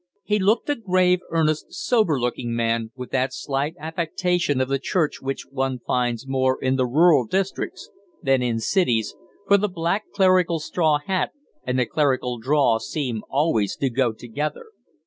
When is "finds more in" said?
5.77-6.75